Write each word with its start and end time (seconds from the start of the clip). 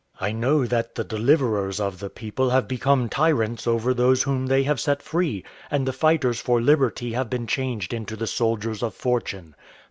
I 0.19 0.31
know 0.31 0.65
that 0.65 0.95
the 0.95 1.03
deliverers 1.03 1.79
of 1.79 1.99
the 1.99 2.09
people 2.09 2.49
have 2.49 2.67
become 2.67 3.07
tyrants 3.07 3.67
over 3.67 3.93
those 3.93 4.23
whom 4.23 4.47
they 4.47 4.63
have 4.63 4.79
set 4.79 4.99
free, 4.99 5.43
and 5.69 5.85
the 5.87 5.93
fighters 5.93 6.39
for 6.39 6.59
liberty 6.59 7.13
have 7.13 7.29
been 7.29 7.45
changed 7.45 7.93
into 7.93 8.15
the 8.15 8.25
soldiers 8.25 8.81
of 8.81 8.95
fortune. 8.95 9.53